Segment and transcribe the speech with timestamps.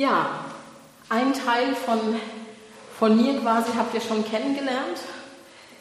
[0.00, 0.30] Ja,
[1.10, 1.98] ein Teil von,
[2.98, 4.98] von mir quasi habt ihr schon kennengelernt,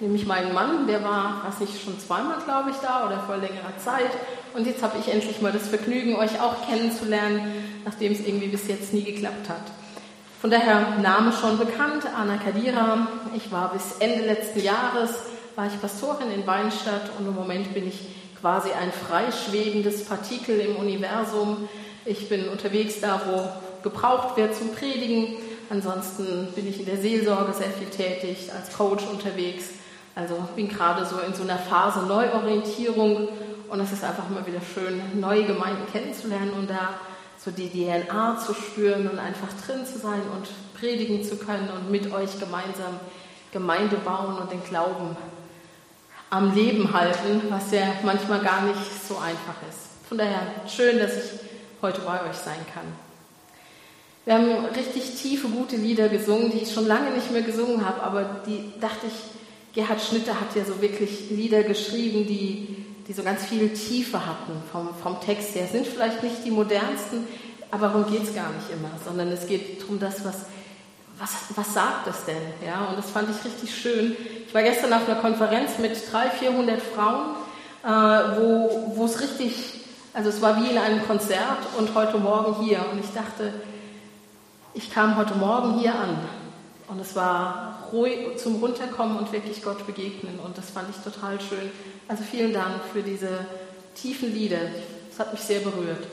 [0.02, 3.78] nämlich meinen Mann, der war, weiß nicht, schon zweimal, glaube ich, da oder vor längerer
[3.78, 4.12] Zeit.
[4.54, 7.50] Und jetzt habe ich endlich mal das Vergnügen, euch auch kennenzulernen,
[7.86, 9.62] nachdem es irgendwie bis jetzt nie geklappt hat.
[10.42, 13.08] Von daher Name schon bekannt, Anna Kadira.
[13.38, 15.12] Ich war bis Ende letzten Jahres,
[15.56, 18.02] war ich Pastorin in Weinstadt und im Moment bin ich
[18.42, 21.70] quasi ein freischwebendes Partikel im Universum.
[22.04, 23.50] Ich bin unterwegs da, wo
[23.84, 25.36] gebraucht wird zum Predigen.
[25.70, 29.66] Ansonsten bin ich in der Seelsorge sehr viel tätig, als Coach unterwegs.
[30.16, 33.30] Also bin gerade so in so einer Phase Neuorientierung
[33.70, 36.96] und es ist einfach immer wieder schön, neue Gemeinden kennenzulernen und da
[37.44, 41.90] so die DNA zu spüren und einfach drin zu sein und predigen zu können und
[41.90, 43.00] mit euch gemeinsam
[43.52, 45.16] Gemeinde bauen und den Glauben
[46.30, 50.08] am Leben halten, was ja manchmal gar nicht so einfach ist.
[50.08, 51.40] Von daher schön, dass ich
[51.82, 53.09] heute bei euch sein kann.
[54.30, 58.04] Wir haben richtig tiefe, gute Lieder gesungen, die ich schon lange nicht mehr gesungen habe,
[58.04, 63.24] aber die dachte ich, Gerhard Schnitter hat ja so wirklich Lieder geschrieben, die, die so
[63.24, 65.66] ganz viel Tiefe hatten vom, vom Text her.
[65.66, 67.26] Sind vielleicht nicht die modernsten,
[67.72, 70.36] aber darum geht es gar nicht immer, sondern es geht darum, das, was,
[71.18, 72.54] was, was sagt es denn?
[72.64, 74.16] Ja, und das fand ich richtig schön.
[74.46, 77.36] Ich war gestern auf einer Konferenz mit 300, 400 Frauen,
[77.84, 78.38] äh,
[78.96, 79.56] wo es richtig,
[80.14, 82.86] also es war wie in einem Konzert und heute Morgen hier.
[82.92, 83.54] Und ich dachte,
[84.80, 86.18] ich kam heute Morgen hier an
[86.88, 90.40] und es war ruhig zum Runterkommen und wirklich Gott begegnen.
[90.40, 91.70] Und das fand ich total schön.
[92.08, 93.46] Also vielen Dank für diese
[93.94, 94.60] tiefen Lieder.
[95.10, 96.08] Das hat mich sehr berührt.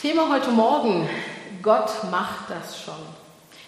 [0.00, 1.08] Thema heute Morgen.
[1.62, 2.94] Gott macht das schon.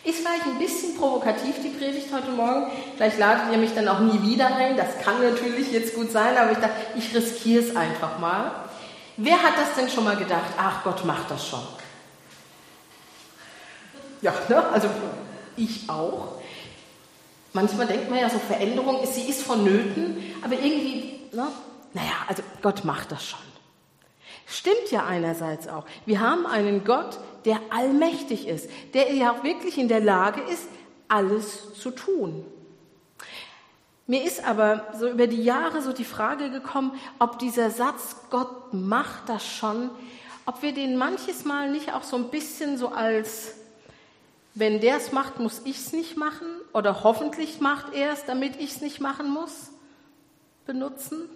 [0.05, 2.71] Ist vielleicht ein bisschen provokativ, die Predigt heute Morgen.
[2.95, 4.77] Vielleicht ladet ihr mich dann auch nie wieder ein.
[4.77, 8.53] Das kann natürlich jetzt gut sein, aber ich dachte, ich riskiere es einfach mal.
[9.17, 10.53] Wer hat das denn schon mal gedacht?
[10.57, 11.59] Ach, Gott macht das schon.
[14.23, 14.65] Ja, ne?
[14.69, 14.89] also
[15.57, 16.37] ich auch.
[17.53, 21.49] Manchmal denkt man ja so, Veränderung, sie ist vonnöten, aber irgendwie, ne?
[21.93, 23.41] naja, also Gott macht das schon.
[24.47, 25.85] Stimmt ja einerseits auch.
[26.07, 30.65] Wir haben einen Gott, der allmächtig ist, der ja auch wirklich in der Lage ist,
[31.09, 32.45] alles zu tun.
[34.07, 38.75] Mir ist aber so über die Jahre so die Frage gekommen, ob dieser Satz, Gott
[38.75, 39.91] macht das schon,
[40.47, 43.55] ob wir den manches Mal nicht auch so ein bisschen so als
[44.55, 48.57] wenn der es macht, muss ich es nicht machen oder hoffentlich macht er es, damit
[48.57, 49.71] ich es nicht machen muss,
[50.67, 51.29] benutzen?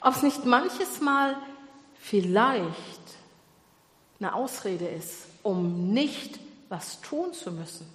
[0.00, 1.36] Ob es nicht manches Mal
[2.00, 2.76] vielleicht
[4.18, 7.86] eine Ausrede ist, um nicht was tun zu müssen?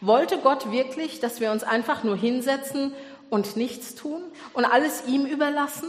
[0.00, 2.92] Wollte Gott wirklich, dass wir uns einfach nur hinsetzen
[3.30, 4.22] und nichts tun
[4.52, 5.88] und alles ihm überlassen?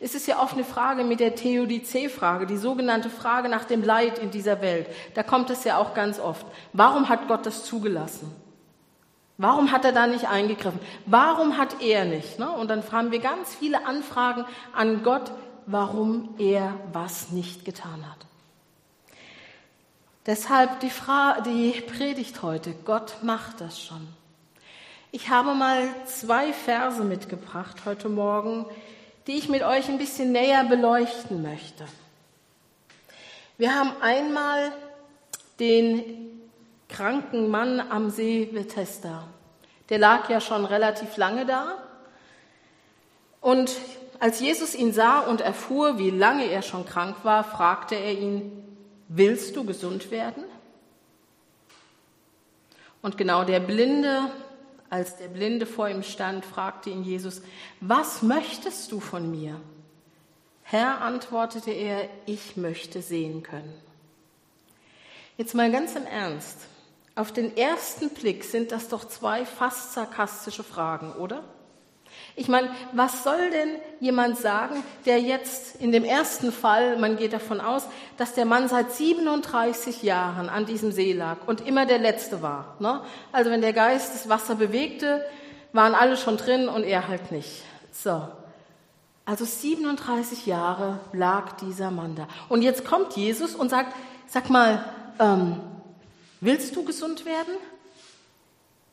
[0.00, 4.18] Es ist ja oft eine Frage mit der Theodizee-Frage, die sogenannte Frage nach dem Leid
[4.18, 4.88] in dieser Welt.
[5.14, 6.46] Da kommt es ja auch ganz oft.
[6.72, 8.34] Warum hat Gott das zugelassen?
[9.38, 10.80] Warum hat er da nicht eingegriffen?
[11.04, 12.38] Warum hat er nicht?
[12.38, 12.50] Ne?
[12.50, 15.30] Und dann haben wir ganz viele Anfragen an Gott,
[15.66, 18.26] warum er was nicht getan hat.
[20.24, 22.74] Deshalb die, Fra die Predigt heute.
[22.84, 24.08] Gott macht das schon.
[25.12, 28.66] Ich habe mal zwei Verse mitgebracht heute Morgen,
[29.26, 31.84] die ich mit euch ein bisschen näher beleuchten möchte.
[33.58, 34.72] Wir haben einmal
[35.58, 36.40] den
[36.88, 39.24] kranken Mann am See Bethesda.
[39.88, 41.76] Der lag ja schon relativ lange da.
[43.40, 43.72] Und
[44.20, 48.52] als Jesus ihn sah und erfuhr, wie lange er schon krank war, fragte er ihn,
[49.08, 50.44] willst du gesund werden?
[53.02, 54.30] Und genau der Blinde
[54.90, 57.42] als der Blinde vor ihm stand, fragte ihn Jesus,
[57.80, 59.60] was möchtest du von mir?
[60.62, 63.72] Herr, antwortete er, ich möchte sehen können.
[65.36, 66.66] Jetzt mal ganz im Ernst.
[67.14, 71.44] Auf den ersten Blick sind das doch zwei fast sarkastische Fragen, oder?
[72.38, 77.32] Ich meine, was soll denn jemand sagen, der jetzt in dem ersten Fall, man geht
[77.32, 77.86] davon aus,
[78.18, 82.76] dass der Mann seit 37 Jahren an diesem See lag und immer der Letzte war.
[82.78, 83.00] Ne?
[83.32, 85.24] Also wenn der Geist das Wasser bewegte,
[85.72, 87.62] waren alle schon drin und er halt nicht.
[87.90, 88.28] So.
[89.24, 92.28] Also 37 Jahre lag dieser Mann da.
[92.50, 93.94] Und jetzt kommt Jesus und sagt,
[94.26, 94.84] sag mal,
[95.18, 95.58] ähm,
[96.42, 97.54] willst du gesund werden?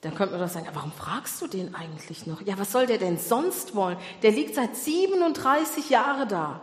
[0.04, 2.42] Dann könnte man doch sagen, warum fragst du den eigentlich noch?
[2.42, 3.98] Ja, was soll der denn sonst wollen?
[4.22, 6.62] Der liegt seit 37 Jahren da.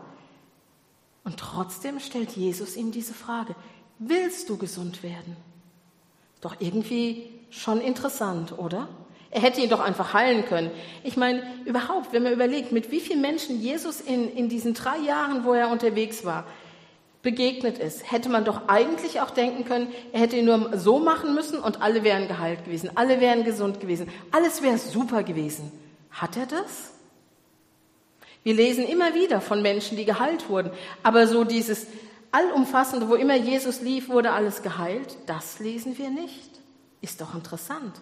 [1.25, 3.55] Und trotzdem stellt Jesus ihm diese Frage,
[3.99, 5.37] willst du gesund werden?
[6.43, 8.89] Doch irgendwie schon interessant, oder?
[9.31, 10.71] Er hätte ihn doch einfach heilen können.
[11.03, 14.99] Ich meine, überhaupt, wenn man überlegt, mit wie vielen Menschen Jesus in, in diesen drei
[14.99, 16.45] Jahren, wo er unterwegs war,
[17.23, 21.35] begegnet ist, hätte man doch eigentlich auch denken können, er hätte ihn nur so machen
[21.35, 25.71] müssen und alle wären geheilt gewesen, alle wären gesund gewesen, alles wäre super gewesen.
[26.11, 26.93] Hat er das?
[28.43, 30.71] Wir lesen immer wieder von Menschen, die geheilt wurden,
[31.03, 31.87] aber so dieses
[32.33, 36.49] allumfassende, wo immer Jesus lief, wurde alles geheilt, das lesen wir nicht.
[37.03, 38.01] Ist doch interessant.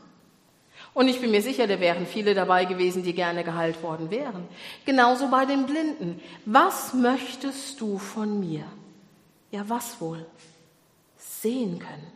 [0.94, 4.48] Und ich bin mir sicher, da wären viele dabei gewesen, die gerne geheilt worden wären.
[4.84, 6.20] Genauso bei den Blinden.
[6.44, 8.64] Was möchtest du von mir?
[9.50, 10.26] Ja, was wohl?
[11.16, 12.12] Sehen können.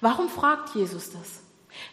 [0.00, 1.42] Warum fragt Jesus das?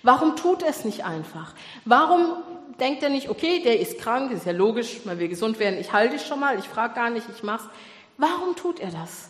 [0.03, 1.53] Warum tut er es nicht einfach?
[1.85, 2.37] Warum
[2.79, 5.91] denkt er nicht, okay, der ist krank, ist ja logisch, man will gesund werden, ich
[5.91, 7.63] halte dich schon mal, ich frage gar nicht, ich mach's.
[8.17, 9.29] Warum tut er das?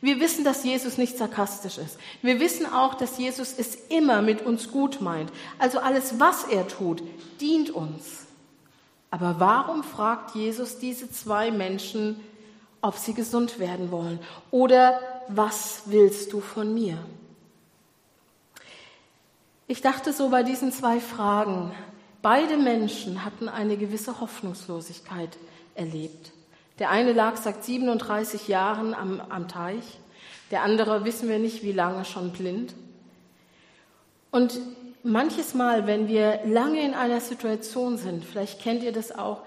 [0.00, 1.98] Wir wissen, dass Jesus nicht sarkastisch ist.
[2.22, 5.32] Wir wissen auch, dass Jesus es immer mit uns gut meint.
[5.58, 7.02] Also alles, was er tut,
[7.40, 8.26] dient uns.
[9.10, 12.20] Aber warum fragt Jesus diese zwei Menschen,
[12.86, 14.20] ob sie gesund werden wollen?
[14.50, 16.98] Oder was willst du von mir?
[19.66, 21.72] Ich dachte so bei diesen zwei Fragen,
[22.22, 25.36] beide Menschen hatten eine gewisse Hoffnungslosigkeit
[25.74, 26.30] erlebt.
[26.78, 29.98] Der eine lag seit 37 Jahren am, am Teich,
[30.52, 32.74] der andere wissen wir nicht, wie lange schon blind.
[34.30, 34.60] Und
[35.02, 39.40] manches Mal, wenn wir lange in einer Situation sind, vielleicht kennt ihr das auch,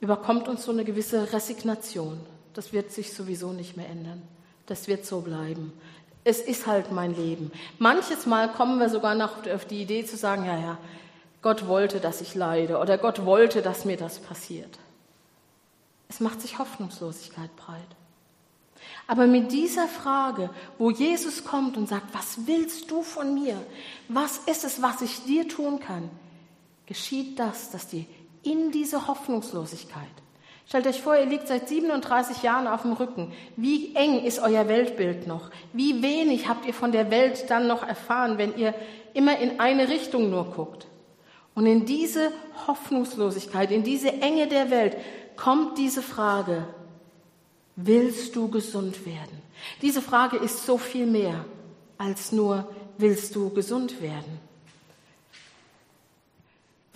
[0.00, 2.20] überkommt uns so eine gewisse Resignation.
[2.54, 4.22] Das wird sich sowieso nicht mehr ändern.
[4.66, 5.72] Das wird so bleiben.
[6.24, 7.50] Es ist halt mein Leben.
[7.78, 10.78] Manches Mal kommen wir sogar noch auf die Idee zu sagen, ja, ja,
[11.40, 14.78] Gott wollte, dass ich leide oder Gott wollte, dass mir das passiert.
[16.08, 17.80] Es macht sich Hoffnungslosigkeit breit.
[19.06, 23.56] Aber mit dieser Frage, wo Jesus kommt und sagt, was willst du von mir?
[24.08, 26.10] Was ist es, was ich dir tun kann?
[26.86, 28.04] Geschieht das, dass dir
[28.42, 30.08] in diese Hoffnungslosigkeit,
[30.68, 33.32] stellt euch vor, ihr liegt seit 37 Jahren auf dem Rücken.
[33.56, 35.50] Wie eng ist euer Weltbild noch?
[35.72, 38.74] Wie wenig habt ihr von der Welt dann noch erfahren, wenn ihr
[39.14, 40.86] immer in eine Richtung nur guckt?
[41.54, 42.30] Und in diese
[42.66, 44.96] Hoffnungslosigkeit, in diese Enge der Welt
[45.36, 46.68] kommt diese Frage,
[47.74, 49.42] willst du gesund werden?
[49.82, 51.44] Diese Frage ist so viel mehr
[51.96, 52.68] als nur,
[52.98, 54.47] willst du gesund werden?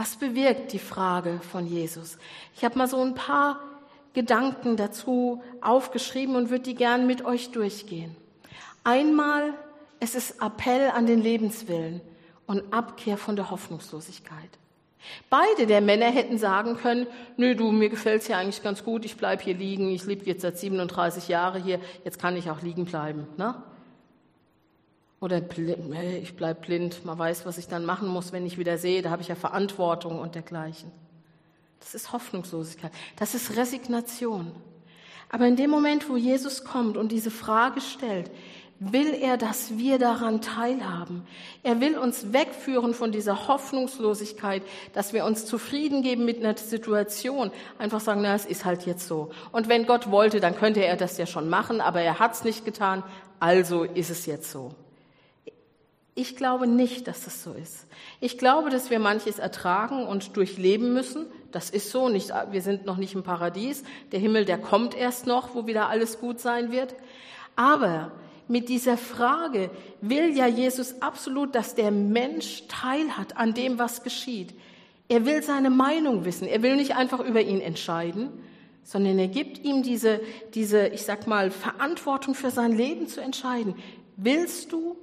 [0.02, 2.18] Was bewirkt die Frage von Jesus?
[2.56, 3.60] Ich habe mal so ein paar
[4.14, 8.16] Gedanken dazu aufgeschrieben und würde die gern mit euch durchgehen.
[8.82, 9.54] Einmal,
[10.00, 12.00] es ist Appell an den Lebenswillen
[12.48, 14.50] und Abkehr von der Hoffnungslosigkeit.
[15.30, 17.06] Beide der Männer hätten sagen können,
[17.36, 20.42] nö, du, mir gefällt's ja eigentlich ganz gut, ich bleib hier liegen, ich lebe jetzt
[20.42, 23.28] seit 37 Jahren hier, jetzt kann ich auch liegen bleiben.
[23.36, 23.54] Ne?
[25.22, 25.40] Oder
[26.20, 29.10] ich bleib blind, man weiß, was ich dann machen muss, wenn ich wieder sehe, da
[29.10, 30.90] habe ich ja Verantwortung und dergleichen.
[31.78, 32.90] Das ist Hoffnungslosigkeit,
[33.20, 34.50] das ist Resignation.
[35.30, 38.32] Aber in dem Moment, wo Jesus kommt und diese Frage stellt,
[38.80, 41.22] will er, dass wir daran teilhaben.
[41.62, 47.52] Er will uns wegführen von dieser Hoffnungslosigkeit, dass wir uns zufrieden geben mit einer Situation.
[47.78, 49.30] Einfach sagen, na, es ist halt jetzt so.
[49.52, 52.42] Und wenn Gott wollte, dann könnte er das ja schon machen, aber er hat es
[52.42, 53.04] nicht getan,
[53.38, 54.74] also ist es jetzt so.
[56.14, 57.86] Ich glaube nicht, dass das so ist.
[58.20, 61.26] Ich glaube, dass wir manches ertragen und durchleben müssen.
[61.52, 62.10] Das ist so.
[62.10, 63.82] Nicht, wir sind noch nicht im Paradies.
[64.12, 66.94] Der Himmel, der kommt erst noch, wo wieder alles gut sein wird.
[67.56, 68.12] Aber
[68.46, 69.70] mit dieser Frage
[70.02, 74.54] will ja Jesus absolut, dass der Mensch teilhat an dem, was geschieht.
[75.08, 76.46] Er will seine Meinung wissen.
[76.46, 78.28] Er will nicht einfach über ihn entscheiden,
[78.84, 80.20] sondern er gibt ihm diese,
[80.52, 83.76] diese, ich sag mal, Verantwortung für sein Leben zu entscheiden.
[84.16, 84.96] Willst du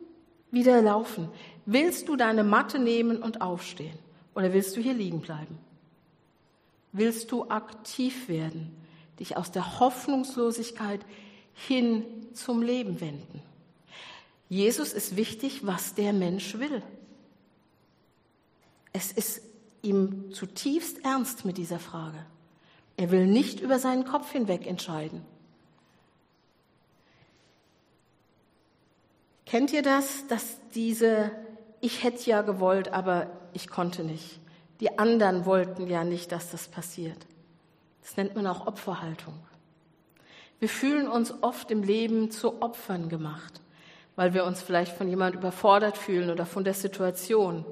[0.51, 1.29] wieder laufen?
[1.65, 3.98] Willst du deine Matte nehmen und aufstehen?
[4.36, 5.58] Oder willst du hier liegen bleiben?
[6.91, 8.75] Willst du aktiv werden,
[9.20, 11.01] dich aus der Hoffnungslosigkeit
[11.68, 13.41] hin zum Leben wenden.
[14.48, 16.82] Jesus ist wichtig, was der Mensch will.
[18.94, 19.41] Es ist
[19.82, 22.25] ihm zutiefst ernst mit dieser Frage.
[22.98, 25.22] Er will nicht über seinen Kopf hinweg entscheiden.
[29.50, 31.32] Kennt ihr das, dass diese,
[31.82, 34.39] ich hätte ja gewollt, aber ich konnte nicht.
[34.79, 37.18] Die anderen wollten ja nicht, dass das passiert.
[38.03, 39.34] Das nennt man auch Opferhaltung.
[40.60, 43.60] Wir fühlen uns oft im Leben zu Opfern gemacht,
[44.15, 47.65] weil wir uns vielleicht von jemand überfordert fühlen oder von der Situation.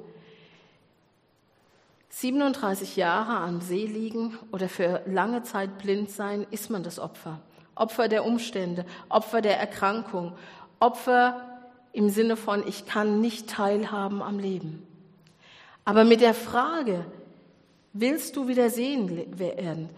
[2.09, 7.39] 37 Jahre am See liegen oder für lange Zeit blind sein, ist man das Opfer.
[7.75, 10.35] Opfer der Umstände, Opfer der Erkrankung,
[10.79, 11.56] Opfer
[11.97, 14.85] im Sinne von, ich kann nicht teilhaben am Leben.
[15.83, 17.03] Aber mit der Frage,
[17.91, 19.89] willst du wieder sehen werden,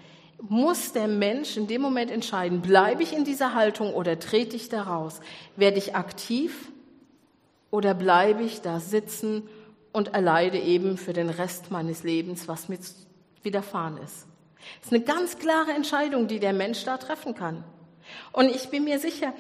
[0.42, 4.70] muss der Mensch in dem Moment entscheiden, bleibe ich in dieser Haltung oder trete ich
[4.70, 5.20] da raus?
[5.58, 6.72] Werde ich aktiv
[7.70, 9.44] oder bleibe ich da sitzen
[9.92, 12.80] und erleide eben für den Rest meines Lebens, was mir
[13.44, 14.26] widerfahren ist?
[14.78, 17.66] Das ist eine ganz klare Entscheidung, die der Mensch da treffen kann.
[18.32, 19.34] Und ich bin mir sicher,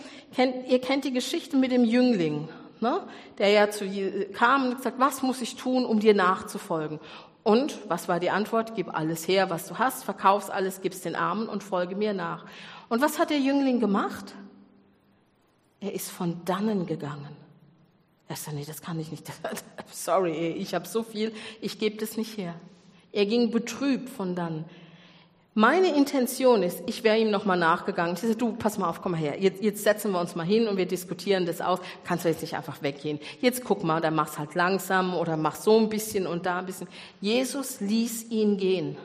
[0.67, 2.49] ihr kennt die Geschichte mit dem Jüngling,
[2.79, 3.01] ne?
[3.37, 3.85] der ja zu
[4.33, 6.99] kam und gesagt, was muss ich tun, um dir nachzufolgen?
[7.43, 8.75] Und was war die Antwort?
[8.75, 12.45] Gib alles her, was du hast, verkauf's alles, gib's den Armen und folge mir nach.
[12.89, 14.35] Und was hat der Jüngling gemacht?
[15.79, 17.35] Er ist von dannen gegangen.
[18.27, 19.25] Er sagt, nee, das kann ich nicht.
[19.91, 22.53] Sorry, ich habe so viel, ich gebe das nicht her.
[23.11, 24.65] Er ging betrübt von dannen.
[25.55, 28.13] Meine Intention ist, ich wäre ihm nochmal nachgegangen.
[28.13, 29.41] Ich sage, du, pass mal auf, komm mal her.
[29.41, 31.79] Jetzt, jetzt setzen wir uns mal hin und wir diskutieren das aus.
[32.03, 33.19] Kannst du jetzt nicht einfach weggehen?
[33.41, 36.67] Jetzt guck mal, dann mach's halt langsam oder mach so ein bisschen und da ein
[36.67, 36.87] bisschen.
[37.19, 38.95] Jesus ließ ihn gehen.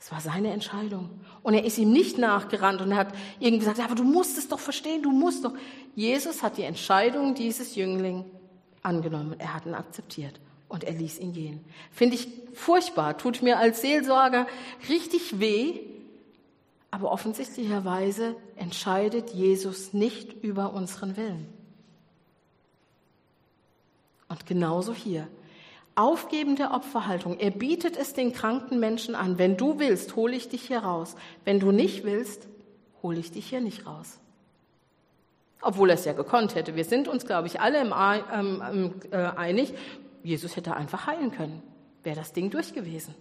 [0.00, 1.08] Es war seine Entscheidung.
[1.42, 4.60] Und er ist ihm nicht nachgerannt und hat irgendwie gesagt, aber du musst es doch
[4.60, 5.52] verstehen, du musst doch.
[5.94, 8.24] Jesus hat die Entscheidung dieses Jüngling
[8.82, 9.36] angenommen.
[9.38, 11.64] Er hat ihn akzeptiert und er ließ ihn gehen.
[11.92, 14.46] Finde ich furchtbar, tut mir als Seelsorger
[14.88, 15.80] richtig weh,
[16.90, 21.46] aber offensichtlicherweise entscheidet Jesus nicht über unseren Willen.
[24.28, 25.28] Und genauso hier.
[25.94, 27.38] Aufgebende Opferhaltung.
[27.38, 29.38] Er bietet es den kranken Menschen an.
[29.38, 31.14] Wenn du willst, hole ich dich hier raus.
[31.44, 32.46] Wenn du nicht willst,
[33.02, 34.18] hole ich dich hier nicht raus.
[35.62, 36.76] Obwohl er es ja gekonnt hätte.
[36.76, 39.72] Wir sind uns, glaube ich, alle im, ähm, äh, einig,
[40.26, 41.62] Jesus hätte einfach heilen können.
[42.02, 43.14] Wäre das Ding durch gewesen.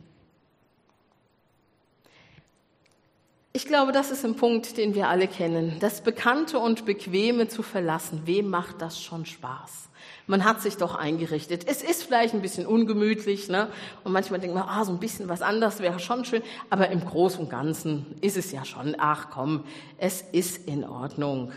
[3.53, 5.77] Ich glaube, das ist ein Punkt, den wir alle kennen.
[5.79, 8.24] Das Bekannte und Bequeme zu verlassen.
[8.25, 9.89] Wem macht das schon Spaß?
[10.27, 11.65] Man hat sich doch eingerichtet.
[11.67, 13.69] Es ist vielleicht ein bisschen ungemütlich, ne?
[14.03, 16.41] Und manchmal denkt man, ah, so ein bisschen was anderes wäre schon schön.
[16.69, 19.63] Aber im Großen und Ganzen ist es ja schon, ach komm,
[20.00, 21.51] es ist in Ordnung.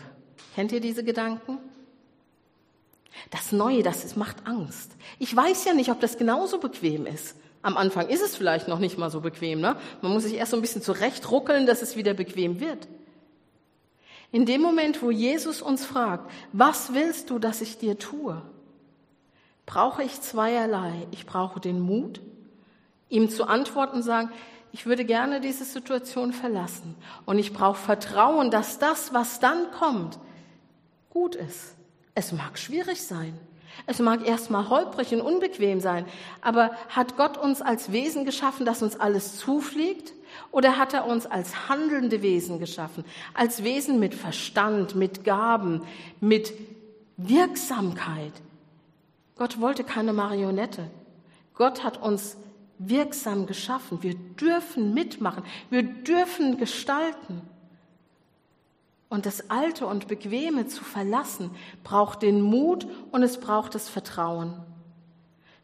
[0.55, 1.57] Kennt ihr diese Gedanken?
[3.31, 4.91] Das Neue, das ist, macht Angst.
[5.17, 7.35] Ich weiß ja nicht, ob das genauso bequem ist.
[7.61, 9.59] Am Anfang ist es vielleicht noch nicht mal so bequem.
[9.59, 9.75] Ne?
[10.01, 12.87] Man muss sich erst so ein bisschen zurechtruckeln, dass es wieder bequem wird.
[14.31, 18.41] In dem Moment, wo Jesus uns fragt, was willst du, dass ich dir tue,
[19.65, 21.07] brauche ich zweierlei.
[21.11, 22.21] Ich brauche den Mut,
[23.09, 24.31] ihm zu antworten und sagen,
[24.71, 26.95] ich würde gerne diese Situation verlassen.
[27.25, 30.19] Und ich brauche Vertrauen, dass das, was dann kommt,
[31.09, 31.75] gut ist.
[32.19, 33.33] Es mag schwierig sein.
[33.85, 36.05] Es mag erstmal holprig und unbequem sein,
[36.41, 40.11] aber hat Gott uns als Wesen geschaffen, dass uns alles zufliegt?
[40.51, 43.05] Oder hat er uns als handelnde Wesen geschaffen?
[43.33, 45.83] Als Wesen mit Verstand, mit Gaben,
[46.19, 46.51] mit
[47.15, 48.33] Wirksamkeit?
[49.37, 50.91] Gott wollte keine Marionette.
[51.53, 52.35] Gott hat uns
[52.79, 54.03] wirksam geschaffen.
[54.03, 55.43] Wir dürfen mitmachen.
[55.69, 57.43] Wir dürfen gestalten.
[59.09, 61.51] Und das Alte und Bequeme zu verlassen,
[61.83, 64.53] braucht den Mut und es braucht das Vertrauen.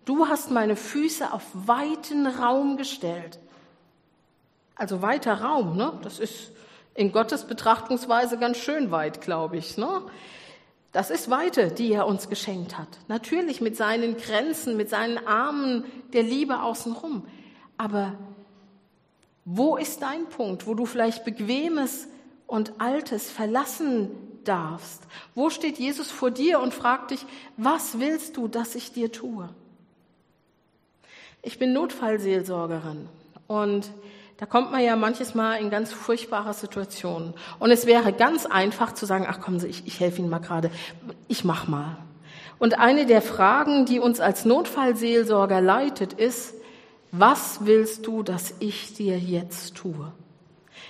[0.03, 3.39] Du hast meine Füße auf weiten Raum gestellt.
[4.75, 5.93] Also weiter Raum, ne?
[6.01, 6.51] Das ist
[6.95, 10.01] in Gottes Betrachtungsweise ganz schön weit, glaube ich, ne?
[10.91, 12.87] Das ist Weite, die er uns geschenkt hat.
[13.09, 15.83] Natürlich mit seinen Grenzen, mit seinen Armen
[16.13, 17.27] der Liebe außenrum.
[17.77, 18.13] Aber
[19.43, 22.07] wo ist dein Punkt, wo du vielleicht Bequemes
[22.47, 24.11] und Altes verlassen
[24.43, 25.03] darfst?
[25.33, 27.25] Wo steht Jesus vor dir und fragt dich,
[27.57, 29.49] was willst du, dass ich dir tue?
[31.41, 33.07] Ich bin Notfallseelsorgerin
[33.47, 33.91] und
[34.37, 37.33] da kommt man ja manches Mal in ganz furchtbare Situationen.
[37.59, 40.39] Und es wäre ganz einfach zu sagen, ach kommen Sie, ich, ich helfe Ihnen mal
[40.39, 40.71] gerade,
[41.27, 41.97] ich mach mal.
[42.59, 46.53] Und eine der Fragen, die uns als Notfallseelsorger leitet, ist,
[47.11, 50.11] was willst du, dass ich dir jetzt tue?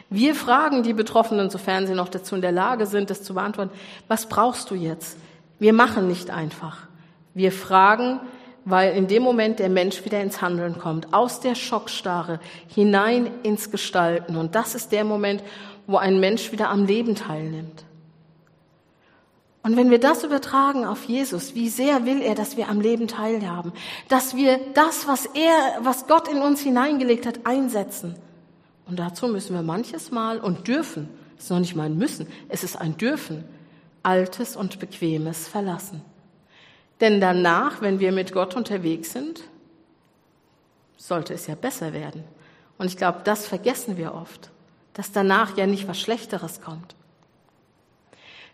[0.10, 3.72] Wir fragen die Betroffenen, sofern sie noch dazu in der Lage sind, das zu beantworten,
[4.08, 5.18] was brauchst du jetzt?
[5.60, 6.88] Wir machen nicht einfach.
[7.34, 8.20] Wir fragen,
[8.66, 13.72] weil in dem Moment der Mensch wieder ins Handeln kommt, aus der Schockstarre hinein ins
[13.72, 14.36] Gestalten.
[14.38, 15.44] Und das ist der Moment,
[15.88, 17.86] wo ein Mensch wieder am Leben teilnimmt.
[19.62, 23.08] Und wenn wir das übertragen auf Jesus, wie sehr will er, dass wir am Leben
[23.08, 23.74] teilhaben,
[24.10, 28.16] dass wir das, was er, was Gott in uns hineingelegt hat, einsetzen.
[28.86, 32.27] Und dazu müssen wir manches Mal und dürfen, es ist noch nicht mal ein Müssen,
[32.50, 33.44] es ist ein Dürfen,
[34.04, 36.01] Altes und Bequemes verlassen.
[37.01, 39.42] Denn danach, wenn wir mit Gott unterwegs sind,
[40.98, 42.24] sollte es ja besser werden.
[42.77, 44.51] Und ich glaube, das vergessen wir oft,
[44.94, 46.96] dass danach ja nicht was Schlechteres kommt.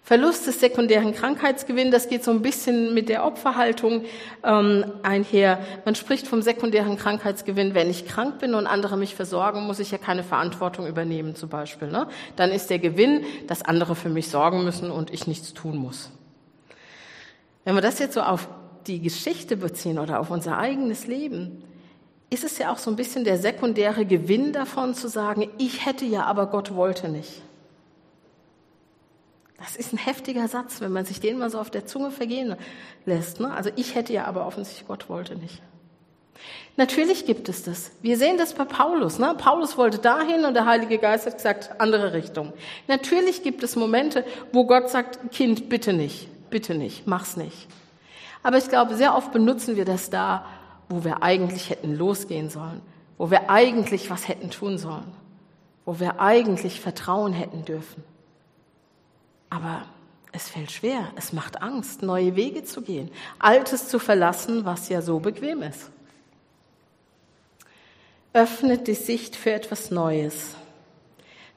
[0.03, 4.03] Verlust des sekundären Krankheitsgewinns, das geht so ein bisschen mit der Opferhaltung
[4.43, 5.59] ähm, einher.
[5.85, 9.91] Man spricht vom sekundären Krankheitsgewinn, wenn ich krank bin und andere mich versorgen, muss ich
[9.91, 11.89] ja keine Verantwortung übernehmen zum Beispiel.
[11.89, 12.07] Ne?
[12.35, 16.09] Dann ist der Gewinn, dass andere für mich sorgen müssen und ich nichts tun muss.
[17.63, 18.49] Wenn wir das jetzt so auf
[18.87, 21.63] die Geschichte beziehen oder auf unser eigenes Leben,
[22.31, 26.05] ist es ja auch so ein bisschen der sekundäre Gewinn davon zu sagen, ich hätte
[26.05, 27.43] ja, aber Gott wollte nicht.
[29.61, 32.55] Das ist ein heftiger Satz, wenn man sich den mal so auf der Zunge vergehen
[33.05, 33.39] lässt.
[33.39, 33.53] Ne?
[33.53, 35.61] Also ich hätte ja, aber offensichtlich Gott wollte nicht.
[36.77, 37.91] Natürlich gibt es das.
[38.01, 39.19] Wir sehen das bei Paulus.
[39.19, 39.35] Ne?
[39.37, 42.53] Paulus wollte dahin und der Heilige Geist hat gesagt, andere Richtung.
[42.87, 47.67] Natürlich gibt es Momente, wo Gott sagt, Kind, bitte nicht, bitte nicht, mach's nicht.
[48.41, 50.45] Aber ich glaube, sehr oft benutzen wir das da,
[50.89, 52.81] wo wir eigentlich hätten losgehen sollen,
[53.17, 55.11] wo wir eigentlich was hätten tun sollen,
[55.85, 58.03] wo wir eigentlich vertrauen hätten dürfen.
[59.51, 59.83] Aber
[60.31, 65.01] es fällt schwer, es macht Angst, neue Wege zu gehen, Altes zu verlassen, was ja
[65.01, 65.91] so bequem ist.
[68.33, 70.55] Öffnet die Sicht für etwas Neues.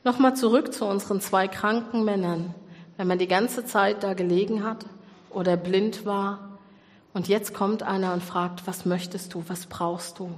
[0.02, 2.52] Nochmal zurück zu unseren zwei kranken Männern.
[2.96, 4.84] Wenn man die ganze Zeit da gelegen hat
[5.30, 6.58] oder blind war
[7.12, 10.32] und jetzt kommt einer und fragt, was möchtest du, was brauchst du?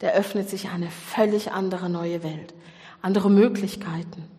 [0.00, 2.54] Der öffnet sich eine völlig andere neue Welt,
[3.02, 4.29] andere Möglichkeiten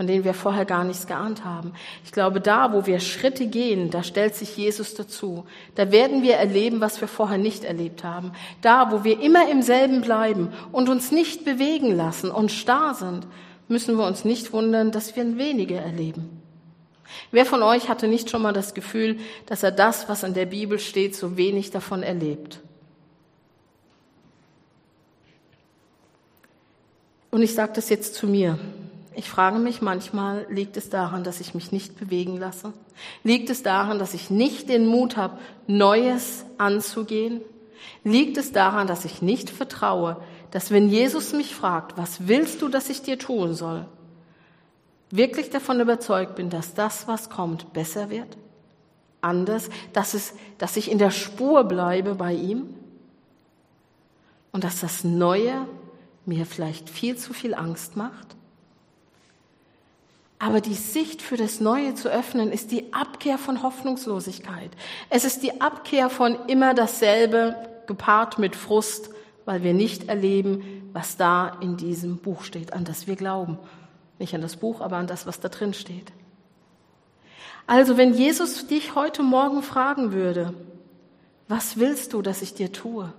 [0.00, 1.74] von denen wir vorher gar nichts geahnt haben.
[2.06, 5.44] Ich glaube, da, wo wir Schritte gehen, da stellt sich Jesus dazu.
[5.74, 8.32] Da werden wir erleben, was wir vorher nicht erlebt haben.
[8.62, 13.26] Da, wo wir immer im selben bleiben und uns nicht bewegen lassen und starr sind,
[13.68, 16.40] müssen wir uns nicht wundern, dass wir wenige erleben.
[17.30, 20.46] Wer von euch hatte nicht schon mal das Gefühl, dass er das, was in der
[20.46, 22.60] Bibel steht, so wenig davon erlebt?
[27.30, 28.58] Und ich sage das jetzt zu mir.
[29.14, 32.72] Ich frage mich manchmal, liegt es daran, dass ich mich nicht bewegen lasse?
[33.24, 37.40] Liegt es daran, dass ich nicht den Mut habe, Neues anzugehen?
[38.04, 40.16] Liegt es daran, dass ich nicht vertraue,
[40.52, 43.86] dass wenn Jesus mich fragt, was willst du, dass ich dir tun soll,
[45.10, 48.36] wirklich davon überzeugt bin, dass das, was kommt, besser wird?
[49.20, 52.74] Anders, dass, es, dass ich in der Spur bleibe bei ihm?
[54.52, 55.66] Und dass das Neue
[56.26, 58.36] mir vielleicht viel zu viel Angst macht?
[60.42, 64.70] Aber die Sicht für das Neue zu öffnen, ist die Abkehr von Hoffnungslosigkeit.
[65.10, 67.54] Es ist die Abkehr von immer dasselbe,
[67.86, 69.10] gepaart mit Frust,
[69.44, 73.58] weil wir nicht erleben, was da in diesem Buch steht, an das wir glauben.
[74.18, 76.10] Nicht an das Buch, aber an das, was da drin steht.
[77.66, 80.54] Also, wenn Jesus dich heute Morgen fragen würde,
[81.48, 83.12] was willst du, dass ich dir tue?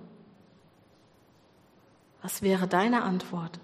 [2.24, 3.60] Was wäre deine Antwort?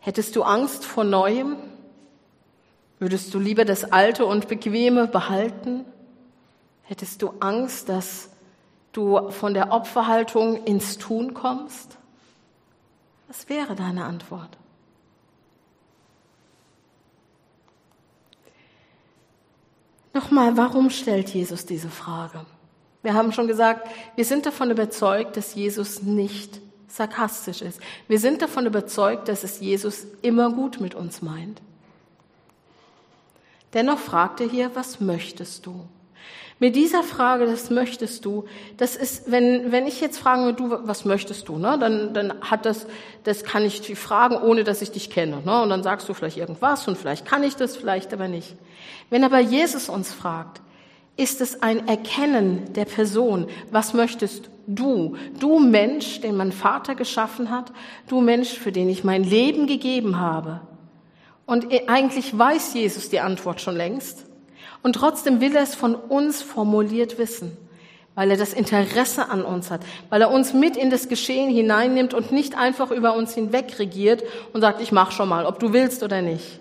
[0.00, 1.56] Hättest du Angst vor Neuem?
[2.98, 5.84] Würdest du lieber das Alte und Bequeme behalten?
[6.82, 8.30] Hättest du Angst, dass
[8.92, 11.98] du von der Opferhaltung ins Tun kommst?
[13.28, 14.58] Was wäre deine Antwort?
[20.12, 22.44] Nochmal, warum stellt Jesus diese Frage?
[23.02, 27.80] Wir haben schon gesagt, wir sind davon überzeugt, dass Jesus nicht sarkastisch ist.
[28.08, 31.60] Wir sind davon überzeugt, dass es Jesus immer gut mit uns meint.
[33.72, 35.86] Dennoch fragt er hier, was möchtest du?
[36.58, 38.44] Mit dieser Frage, das möchtest du,
[38.76, 42.66] das ist, wenn, wenn ich jetzt frage, du, was möchtest du, ne, dann, dann hat
[42.66, 42.86] das,
[43.24, 46.12] das kann ich dich fragen, ohne dass ich dich kenne, ne, und dann sagst du
[46.12, 48.56] vielleicht irgendwas und vielleicht kann ich das, vielleicht aber nicht.
[49.08, 50.60] Wenn aber Jesus uns fragt,
[51.20, 53.46] ist es ein Erkennen der Person.
[53.70, 55.16] Was möchtest du?
[55.38, 57.72] Du Mensch, den mein Vater geschaffen hat,
[58.08, 60.62] du Mensch, für den ich mein Leben gegeben habe.
[61.44, 64.24] Und eigentlich weiß Jesus die Antwort schon längst.
[64.82, 67.54] Und trotzdem will er es von uns formuliert wissen,
[68.14, 72.14] weil er das Interesse an uns hat, weil er uns mit in das Geschehen hineinnimmt
[72.14, 74.22] und nicht einfach über uns hinweg regiert
[74.54, 76.60] und sagt, ich mach schon mal, ob du willst oder nicht.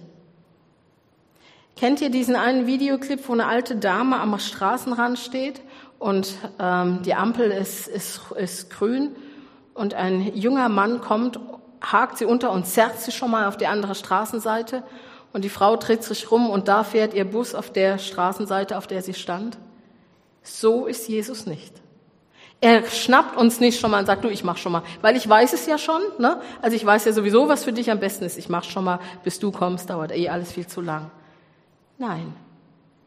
[1.80, 5.62] Kennt ihr diesen einen Videoclip, wo eine alte Dame am Straßenrand steht
[5.98, 9.16] und ähm, die Ampel ist, ist, ist grün
[9.74, 11.40] und ein junger Mann kommt,
[11.82, 14.84] hakt sie unter und zerrt sie schon mal auf die andere Straßenseite
[15.32, 18.86] und die Frau dreht sich rum und da fährt ihr Bus auf der Straßenseite, auf
[18.86, 19.58] der sie stand.
[20.44, 21.72] So ist Jesus nicht.
[22.60, 25.30] Er schnappt uns nicht schon mal und sagt, du, ich mach schon mal, weil ich
[25.30, 26.42] weiß es ja schon, ne?
[26.62, 28.38] Also ich weiß ja sowieso, was für dich am besten ist.
[28.38, 31.10] Ich mach schon mal, bis du kommst, dauert eh alles viel zu lang.
[32.00, 32.34] Nein,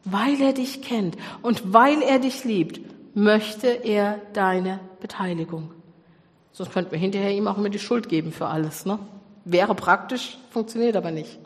[0.05, 2.79] weil er dich kennt und weil er dich liebt,
[3.15, 5.71] möchte er deine Beteiligung.
[6.51, 8.85] Sonst könnten wir hinterher ihm auch immer die Schuld geben für alles.
[8.85, 8.99] Ne?
[9.45, 11.39] Wäre praktisch, funktioniert aber nicht.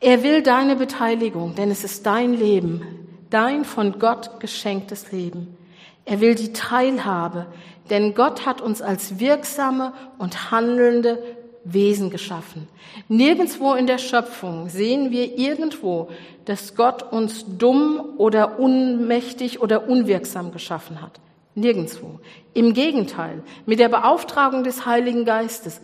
[0.00, 2.82] Er will deine Beteiligung, denn es ist dein Leben,
[3.30, 5.56] dein von Gott geschenktes Leben.
[6.04, 7.46] Er will die Teilhabe,
[7.88, 11.37] denn Gott hat uns als wirksame und handelnde
[11.72, 12.68] Wesen geschaffen.
[13.08, 16.08] Nirgendwo in der Schöpfung sehen wir irgendwo,
[16.44, 21.20] dass Gott uns dumm oder unmächtig oder unwirksam geschaffen hat.
[21.54, 22.20] Nirgendwo.
[22.54, 25.80] Im Gegenteil, mit der Beauftragung des Heiligen Geistes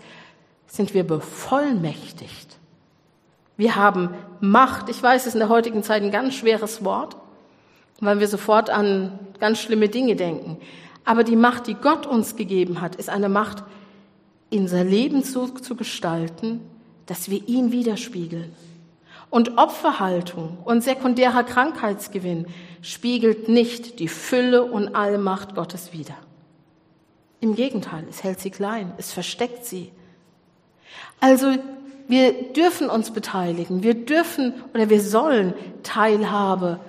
[0.66, 2.57] sind wir bevollmächtigt.
[3.57, 4.88] Wir haben Macht.
[4.88, 7.16] Ich weiß, es ist in der heutigen Zeit ein ganz schweres Wort,
[8.01, 10.59] weil wir sofort an ganz schlimme Dinge denken.
[11.05, 13.62] Aber die Macht, die Gott uns gegeben hat, ist eine Macht,
[14.59, 16.61] unser Leben so zu gestalten,
[17.07, 18.53] dass wir ihn widerspiegeln.
[19.31, 22.47] Und Opferhaltung und sekundärer Krankheitsgewinn
[22.83, 26.17] spiegelt nicht die Fülle und Allmacht Gottes wider.
[27.40, 29.90] Im Gegenteil, es hält sie klein, es versteckt sie.
[31.21, 31.55] Also
[32.07, 36.81] wir dürfen uns beteiligen, wir dürfen oder wir sollen Teilhabe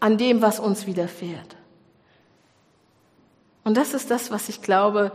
[0.00, 1.56] an dem, was uns widerfährt.
[3.64, 5.12] Und das ist das, was ich glaube,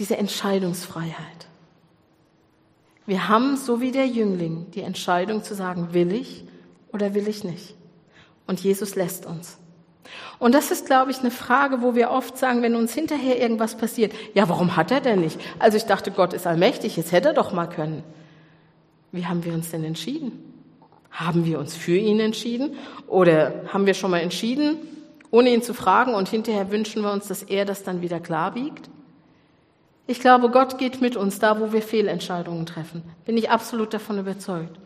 [0.00, 1.46] diese Entscheidungsfreiheit.
[3.06, 6.44] Wir haben, so wie der Jüngling, die Entscheidung zu sagen, will ich
[6.90, 7.74] oder will ich nicht.
[8.46, 9.58] Und Jesus lässt uns.
[10.38, 13.76] Und das ist, glaube ich, eine Frage, wo wir oft sagen, wenn uns hinterher irgendwas
[13.76, 15.38] passiert, ja, warum hat er denn nicht?
[15.58, 18.02] Also ich dachte, Gott ist allmächtig, jetzt hätte er doch mal können.
[19.12, 20.32] Wie haben wir uns denn entschieden?
[21.10, 22.74] Haben wir uns für ihn entschieden?
[23.06, 24.76] Oder haben wir schon mal entschieden,
[25.30, 28.52] ohne ihn zu fragen und hinterher wünschen wir uns, dass er das dann wieder klar
[28.52, 28.88] biegt?
[30.10, 33.04] Ich glaube, Gott geht mit uns da, wo wir Fehlentscheidungen treffen.
[33.26, 34.76] Bin ich absolut davon überzeugt.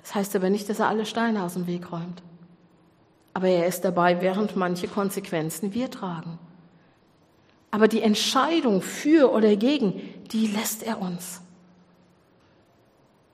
[0.00, 2.22] Das heißt aber nicht, dass er alle Steine aus dem Weg räumt.
[3.34, 6.38] Aber er ist dabei, während manche Konsequenzen wir tragen.
[7.72, 11.40] Aber die Entscheidung für oder gegen, die lässt er uns.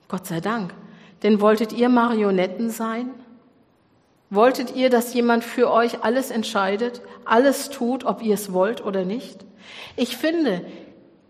[0.09, 0.73] Gott sei Dank.
[1.23, 3.11] Denn wolltet ihr Marionetten sein?
[4.31, 9.05] Wolltet ihr, dass jemand für euch alles entscheidet, alles tut, ob ihr es wollt oder
[9.05, 9.45] nicht?
[9.97, 10.65] Ich finde,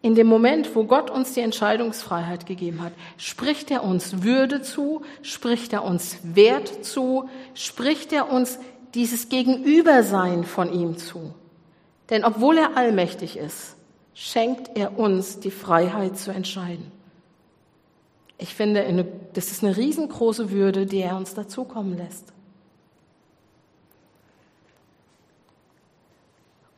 [0.02, 5.02] in dem Moment, wo Gott uns die Entscheidungsfreiheit gegeben hat, spricht er uns Würde zu,
[5.22, 8.58] spricht er uns Wert zu, spricht er uns
[8.94, 11.34] dieses Gegenübersein von ihm zu.
[12.10, 13.76] Denn obwohl er allmächtig ist,
[14.14, 16.92] schenkt er uns die Freiheit zu entscheiden.
[18.38, 22.32] Ich finde, das ist eine riesengroße Würde, die er uns dazukommen lässt.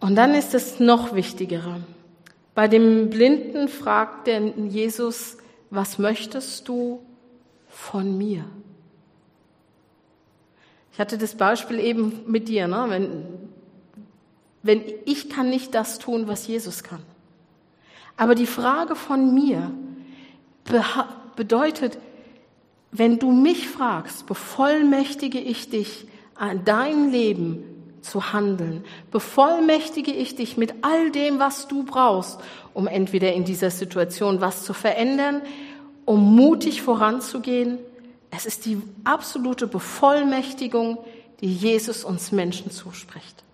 [0.01, 1.81] Und dann ist es noch wichtigere.
[2.59, 5.37] Bei dem Blinden fragt der Jesus,
[5.71, 7.01] was möchtest du
[7.69, 8.47] von mir?
[10.93, 12.87] Ich hatte das Beispiel eben mit dir, ne?
[12.89, 13.27] wenn,
[14.65, 16.99] wenn ich kann nicht das tun, was Jesus kann.
[18.17, 19.71] Aber die Frage von mir
[21.37, 21.97] bedeutet,
[22.91, 26.09] wenn du mich fragst, bevollmächtige ich dich,
[26.65, 28.85] dein Leben zu handeln.
[29.11, 32.39] Bevollmächtige ich dich mit all dem, was du brauchst,
[32.75, 35.43] um entweder in dieser Situation was zu verändern,
[36.05, 37.79] um mutig voranzugehen.
[38.31, 40.99] Es ist die absolute Bevollmächtigung,
[41.41, 43.45] die Jesus uns Menschen zuspricht.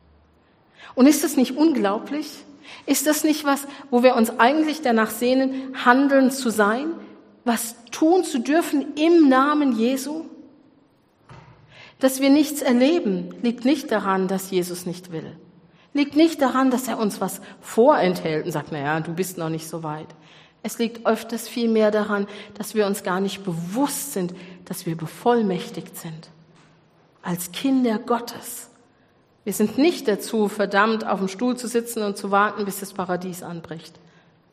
[0.94, 2.30] Und ist das nicht unglaublich?
[2.86, 6.88] Ist das nicht was, wo wir uns eigentlich danach sehnen, handeln zu sein,
[7.44, 10.24] was tun zu dürfen im Namen Jesu?
[12.04, 15.38] Dass wir nichts erleben, liegt nicht daran, dass Jesus nicht will.
[15.94, 19.48] Liegt nicht daran, dass er uns was vorenthält und sagt, na ja, du bist noch
[19.48, 20.08] nicht so weit.
[20.62, 22.26] Es liegt öfters vielmehr daran,
[22.58, 24.34] dass wir uns gar nicht bewusst sind,
[24.66, 26.28] dass wir bevollmächtigt sind.
[27.22, 28.68] Als Kinder Gottes.
[29.44, 32.92] Wir sind nicht dazu verdammt, auf dem Stuhl zu sitzen und zu warten, bis das
[32.92, 33.98] Paradies anbricht.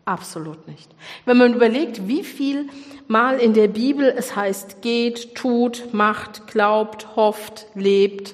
[0.05, 0.93] Absolut nicht.
[1.25, 2.69] Wenn man überlegt, wie viel
[3.07, 8.33] Mal in der Bibel es heißt, geht, tut, macht, glaubt, hofft, lebt,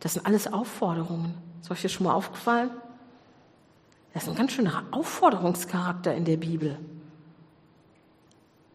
[0.00, 1.34] das sind alles Aufforderungen.
[1.62, 2.70] Ist euch das schon mal aufgefallen?
[4.12, 6.78] Das ist ein ganz schöner Aufforderungscharakter in der Bibel.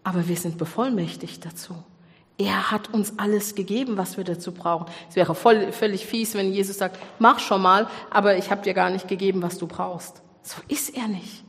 [0.04, 1.76] Aber wir sind bevollmächtigt dazu.
[2.40, 4.88] Er hat uns alles gegeben, was wir dazu brauchen.
[5.10, 8.74] Es wäre voll, völlig fies, wenn Jesus sagt, mach schon mal, aber ich habe dir
[8.74, 10.22] gar nicht gegeben, was du brauchst.
[10.42, 11.44] So ist er nicht.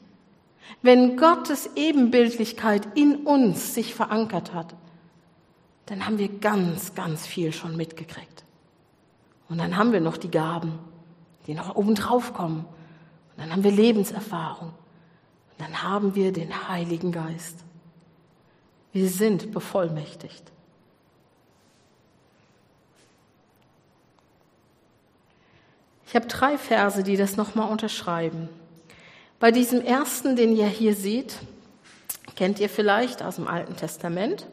[0.83, 4.74] Wenn Gottes Ebenbildlichkeit in uns sich verankert hat,
[5.87, 8.44] dann haben wir ganz, ganz viel schon mitgekriegt.
[9.48, 10.78] Und dann haben wir noch die Gaben,
[11.46, 12.61] die noch obendrauf kommen.
[12.61, 14.68] Und dann haben wir Lebenserfahrung.
[14.68, 17.64] Und dann haben wir den Heiligen Geist.
[18.92, 20.50] Wir sind bevollmächtigt.
[26.06, 28.48] Ich habe drei Verse, die das nochmal unterschreiben.
[29.40, 31.35] Bei diesem ersten, den ihr hier seht,
[32.37, 34.46] kennt ihr vielleicht aus dem Alten Testament.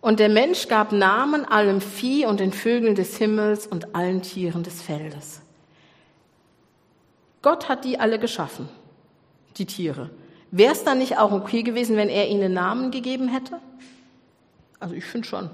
[0.00, 4.62] Und der Mensch gab Namen allem Vieh und den Vögeln des Himmels und allen Tieren
[4.62, 5.42] des Feldes.
[7.42, 8.68] Gott hat die alle geschaffen,
[9.58, 10.10] die Tiere.
[10.50, 13.60] Wäre es dann nicht auch okay gewesen, wenn er ihnen Namen gegeben hätte?
[14.80, 15.50] Also ich finde schon.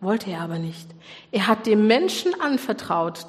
[0.00, 0.90] Wollte er aber nicht.
[1.32, 3.26] Er hat dem Menschen anvertraut,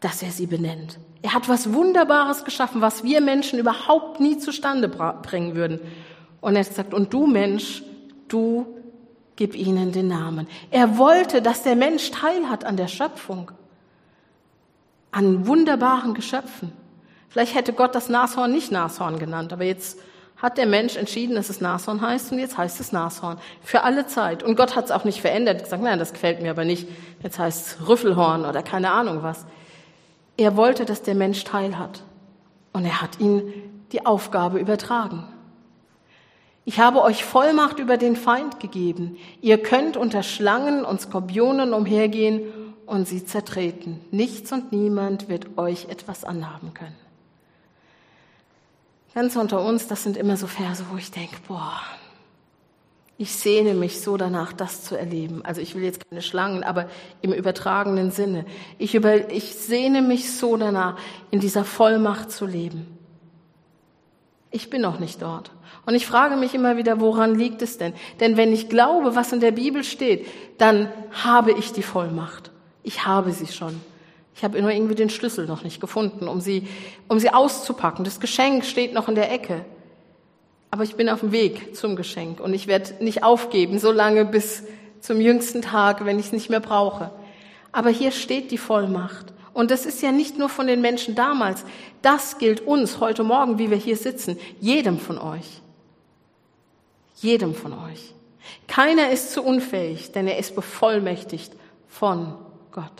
[0.00, 0.98] dass er sie benennt.
[1.22, 5.80] Er hat was Wunderbares geschaffen, was wir Menschen überhaupt nie zustande bringen würden.
[6.40, 7.82] Und er hat gesagt, und du Mensch,
[8.28, 8.66] du
[9.36, 10.46] gib ihnen den Namen.
[10.70, 13.50] Er wollte, dass der Mensch teilhat an der Schöpfung,
[15.10, 16.72] an wunderbaren Geschöpfen.
[17.28, 19.98] Vielleicht hätte Gott das Nashorn nicht Nashorn genannt, aber jetzt
[20.36, 23.38] hat der Mensch entschieden, dass es Nashorn heißt und jetzt heißt es Nashorn.
[23.62, 24.42] Für alle Zeit.
[24.42, 25.56] Und Gott hat es auch nicht verändert.
[25.56, 26.88] Er hat gesagt, nein, das gefällt mir aber nicht.
[27.22, 29.44] Jetzt heißt es Rüffelhorn oder keine Ahnung was.
[30.40, 32.02] Er wollte, dass der Mensch teilhat.
[32.72, 33.42] Und er hat ihm
[33.92, 35.28] die Aufgabe übertragen.
[36.64, 39.18] Ich habe euch Vollmacht über den Feind gegeben.
[39.42, 42.40] Ihr könnt unter Schlangen und Skorpionen umhergehen
[42.86, 44.00] und sie zertreten.
[44.12, 46.96] Nichts und niemand wird euch etwas anhaben können.
[49.12, 51.82] Ganz unter uns, das sind immer so Verse, wo ich denke, boah,
[53.20, 55.44] ich sehne mich so danach, das zu erleben.
[55.44, 56.88] Also ich will jetzt keine Schlangen, aber
[57.20, 58.46] im übertragenen Sinne.
[58.78, 60.96] Ich, über, ich sehne mich so danach,
[61.30, 62.86] in dieser Vollmacht zu leben.
[64.50, 65.50] Ich bin noch nicht dort.
[65.84, 67.92] Und ich frage mich immer wieder, woran liegt es denn?
[68.20, 72.50] Denn wenn ich glaube, was in der Bibel steht, dann habe ich die Vollmacht.
[72.84, 73.82] Ich habe sie schon.
[74.34, 76.68] Ich habe nur irgendwie den Schlüssel noch nicht gefunden, um sie,
[77.06, 78.02] um sie auszupacken.
[78.02, 79.66] Das Geschenk steht noch in der Ecke.
[80.70, 84.24] Aber ich bin auf dem Weg zum Geschenk und ich werde nicht aufgeben, so lange
[84.24, 84.62] bis
[85.00, 87.10] zum jüngsten Tag, wenn ich es nicht mehr brauche.
[87.72, 89.32] Aber hier steht die Vollmacht.
[89.52, 91.64] Und das ist ja nicht nur von den Menschen damals.
[92.02, 94.38] Das gilt uns heute Morgen, wie wir hier sitzen.
[94.60, 95.60] Jedem von euch.
[97.16, 98.14] Jedem von euch.
[98.68, 101.52] Keiner ist zu unfähig, denn er ist bevollmächtigt
[101.88, 102.34] von
[102.70, 102.92] Gott.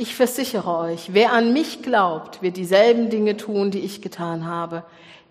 [0.00, 4.84] Ich versichere euch, wer an mich glaubt, wird dieselben Dinge tun, die ich getan habe,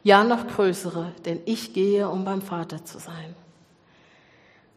[0.03, 3.33] ja noch größere, denn ich gehe, um beim Vater zu sein.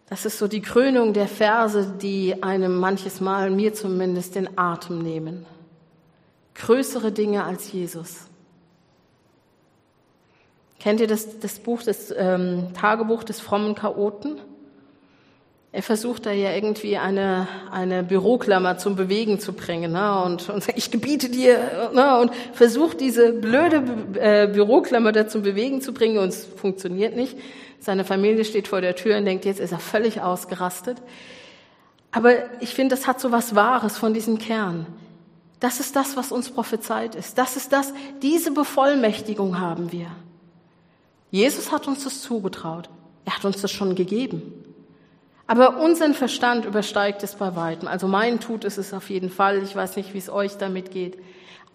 [0.09, 5.03] Das ist so die Krönung der Verse, die einem manches Mal, mir zumindest, den Atem
[5.03, 5.44] nehmen.
[6.55, 8.29] Größere Dinge als Jesus.
[10.79, 14.40] Kennt ihr das, das Buch, das ähm, Tagebuch des frommen Chaoten?
[15.72, 20.20] Er versucht da ja irgendwie eine, eine Büroklammer zum Bewegen zu bringen ne?
[20.24, 22.18] und, und sagt, ich gebiete dir ne?
[22.18, 27.38] und versucht diese blöde äh, Büroklammer da zum Bewegen zu bringen und es funktioniert nicht.
[27.78, 30.98] Seine Familie steht vor der Tür und denkt, jetzt ist er völlig ausgerastet.
[32.11, 34.87] Aber ich finde, das hat so was Wahres von diesem Kern.
[35.61, 37.38] Das ist das, was uns prophezeit ist.
[37.38, 40.06] Das ist das, diese Bevollmächtigung haben wir.
[41.30, 42.90] Jesus hat uns das zugetraut.
[43.24, 44.64] Er hat uns das schon gegeben.
[45.50, 47.88] Aber unseren Verstand übersteigt es bei weitem.
[47.88, 49.64] Also mein tut es es auf jeden Fall.
[49.64, 51.18] Ich weiß nicht, wie es euch damit geht.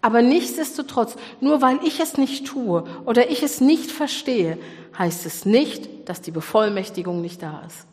[0.00, 4.56] Aber nichtsdestotrotz, nur weil ich es nicht tue oder ich es nicht verstehe,
[4.98, 7.86] heißt es nicht, dass die Bevollmächtigung nicht da ist.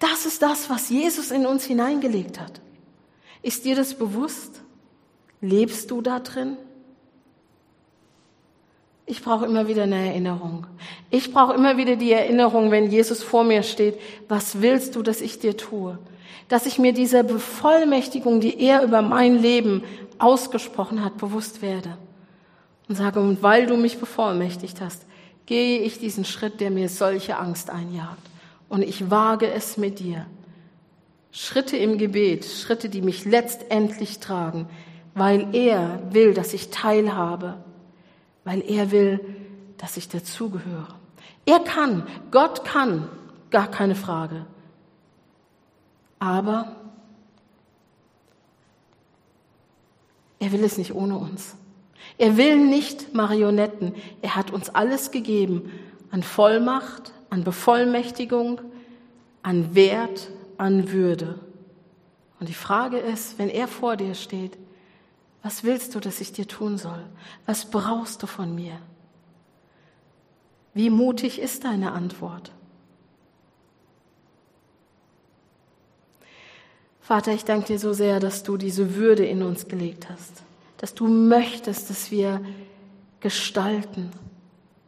[0.00, 2.60] Das ist das, was Jesus in uns hineingelegt hat.
[3.40, 4.60] Ist dir das bewusst?
[5.40, 6.58] Lebst du da drin?
[9.10, 10.66] Ich brauche immer wieder eine Erinnerung.
[11.10, 15.22] Ich brauche immer wieder die Erinnerung, wenn Jesus vor mir steht, was willst du, dass
[15.22, 15.98] ich dir tue?
[16.48, 19.82] Dass ich mir dieser Bevollmächtigung, die er über mein Leben
[20.18, 21.96] ausgesprochen hat, bewusst werde.
[22.86, 25.06] Und sage, und weil du mich bevollmächtigt hast,
[25.46, 28.20] gehe ich diesen Schritt, der mir solche Angst einjagt.
[28.68, 30.26] Und ich wage es mit dir.
[31.32, 34.66] Schritte im Gebet, Schritte, die mich letztendlich tragen,
[35.14, 37.56] weil er will, dass ich teilhabe
[38.44, 39.20] weil er will,
[39.76, 40.94] dass ich dazugehöre.
[41.46, 43.08] Er kann, Gott kann,
[43.50, 44.46] gar keine Frage.
[46.18, 46.76] Aber
[50.38, 51.56] er will es nicht ohne uns.
[52.16, 53.94] Er will nicht Marionetten.
[54.22, 55.70] Er hat uns alles gegeben
[56.10, 58.60] an Vollmacht, an Bevollmächtigung,
[59.42, 61.38] an Wert, an Würde.
[62.40, 64.56] Und die Frage ist, wenn er vor dir steht,
[65.48, 67.02] was willst du, dass ich dir tun soll?
[67.46, 68.78] Was brauchst du von mir?
[70.74, 72.52] Wie mutig ist deine Antwort?
[77.00, 80.42] Vater, ich danke dir so sehr, dass du diese Würde in uns gelegt hast,
[80.76, 82.42] dass du möchtest, dass wir
[83.20, 84.10] gestalten,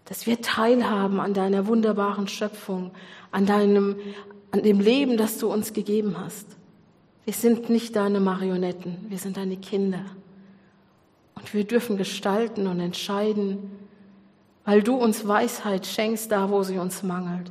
[0.04, 2.90] dass wir teilhaben an deiner wunderbaren Schöpfung,
[3.30, 3.96] an deinem,
[4.50, 6.48] an dem Leben, das du uns gegeben hast.
[7.24, 10.04] Wir sind nicht deine Marionetten, wir sind deine Kinder.
[11.40, 13.70] Und wir dürfen gestalten und entscheiden,
[14.64, 17.50] weil du uns Weisheit schenkst, da wo sie uns mangelt.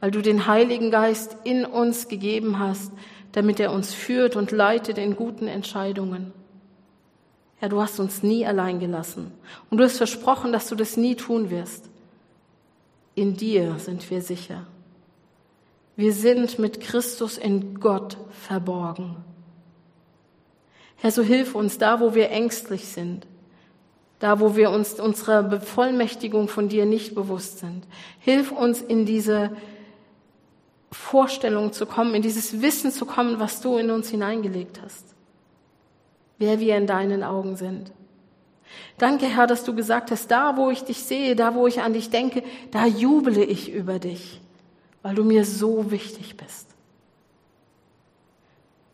[0.00, 2.92] weil du den Heiligen Geist in uns gegeben hast,
[3.32, 6.32] damit er uns führt und leitet in guten Entscheidungen.
[7.60, 9.32] Ja, du hast uns nie allein gelassen
[9.70, 11.88] und du hast versprochen, dass du das nie tun wirst.
[13.14, 14.66] In dir sind wir sicher.
[15.96, 19.16] Wir sind mit Christus in Gott verborgen.
[21.02, 23.26] Herr, so hilf uns da, wo wir ängstlich sind,
[24.20, 27.88] da, wo wir uns unserer Bevollmächtigung von dir nicht bewusst sind.
[28.20, 29.50] Hilf uns in diese
[30.92, 35.04] Vorstellung zu kommen, in dieses Wissen zu kommen, was du in uns hineingelegt hast,
[36.38, 37.90] wer wir in deinen Augen sind.
[38.96, 41.94] Danke, Herr, dass du gesagt hast, da, wo ich dich sehe, da, wo ich an
[41.94, 44.40] dich denke, da jubele ich über dich,
[45.02, 46.68] weil du mir so wichtig bist.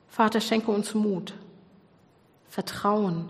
[0.08, 1.34] Vater, schenke uns Mut,
[2.48, 3.28] Vertrauen,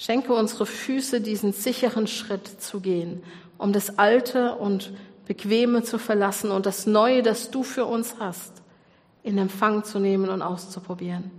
[0.00, 3.22] Schenke unsere Füße diesen sicheren Schritt zu gehen,
[3.58, 4.94] um das Alte und
[5.26, 8.62] Bequeme zu verlassen und das Neue, das du für uns hast,
[9.22, 11.30] in Empfang zu nehmen und auszuprobieren.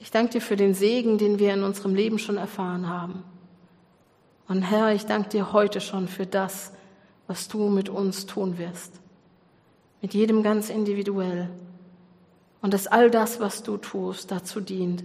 [0.00, 3.22] Ich danke dir für den Segen, den wir in unserem Leben schon erfahren haben.
[4.48, 6.72] Und Herr, ich danke dir heute schon für das,
[7.28, 8.92] was du mit uns tun wirst.
[10.00, 11.48] Mit jedem ganz individuell.
[12.62, 15.04] Und dass all das, was du tust, dazu dient,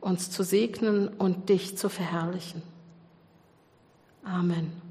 [0.00, 2.62] uns zu segnen und dich zu verherrlichen.
[4.24, 4.83] Amen.